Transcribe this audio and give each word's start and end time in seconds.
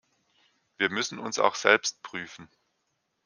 Wir 0.77 0.89
müssen 0.89 1.19
uns 1.19 1.37
auch 1.37 1.53
selbst 1.53 2.01
prüfen. 2.01 2.49